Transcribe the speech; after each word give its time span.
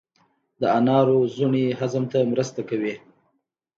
د 0.59 0.61
انارو 0.79 1.17
زړې 1.37 1.65
هضم 1.79 2.03
ته 2.11 2.19
مرسته 2.31 2.61
کوي. 2.69 2.95